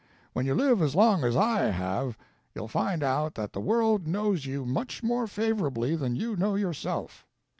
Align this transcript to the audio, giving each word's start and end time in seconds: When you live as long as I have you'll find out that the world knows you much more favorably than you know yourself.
When 0.33 0.47
you 0.47 0.55
live 0.55 0.81
as 0.81 0.95
long 0.95 1.23
as 1.23 1.35
I 1.35 1.65
have 1.69 2.17
you'll 2.55 2.67
find 2.67 3.03
out 3.03 3.35
that 3.35 3.53
the 3.53 3.59
world 3.59 4.07
knows 4.07 4.47
you 4.47 4.65
much 4.65 5.03
more 5.03 5.27
favorably 5.27 5.95
than 5.95 6.15
you 6.15 6.35
know 6.35 6.55
yourself. 6.55 7.27